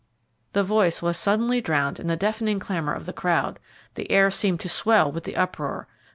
The 0.53 0.63
voice 0.63 1.03
was 1.03 1.15
suddenly 1.15 1.61
drowned 1.61 1.99
in 1.99 2.07
the 2.07 2.15
deafening 2.15 2.57
clamour 2.57 2.95
of 2.95 3.05
the 3.05 3.13
crowd, 3.13 3.59
the 3.93 4.09
air 4.09 4.31
seemed 4.31 4.59
to 4.61 4.67
swell 4.67 5.11
with 5.11 5.25
the 5.25 5.35
uproar. 5.35 5.87